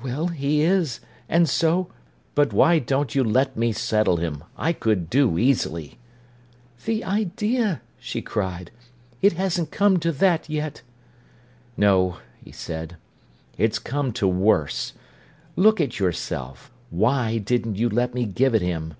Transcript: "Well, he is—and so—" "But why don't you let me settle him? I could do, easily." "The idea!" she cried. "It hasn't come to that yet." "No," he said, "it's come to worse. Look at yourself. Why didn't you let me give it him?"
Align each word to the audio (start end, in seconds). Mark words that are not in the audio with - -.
"Well, 0.00 0.28
he 0.28 0.62
is—and 0.62 1.48
so—" 1.48 1.88
"But 2.36 2.52
why 2.52 2.78
don't 2.78 3.16
you 3.16 3.24
let 3.24 3.56
me 3.56 3.72
settle 3.72 4.16
him? 4.18 4.44
I 4.56 4.72
could 4.72 5.10
do, 5.10 5.38
easily." 5.38 5.98
"The 6.84 7.02
idea!" 7.02 7.82
she 7.98 8.22
cried. 8.22 8.70
"It 9.22 9.32
hasn't 9.32 9.72
come 9.72 9.98
to 9.98 10.12
that 10.12 10.48
yet." 10.48 10.82
"No," 11.76 12.18
he 12.40 12.52
said, 12.52 12.96
"it's 13.58 13.80
come 13.80 14.12
to 14.12 14.28
worse. 14.28 14.92
Look 15.56 15.80
at 15.80 15.98
yourself. 15.98 16.70
Why 16.90 17.38
didn't 17.38 17.74
you 17.74 17.88
let 17.88 18.14
me 18.14 18.24
give 18.24 18.54
it 18.54 18.62
him?" 18.62 18.94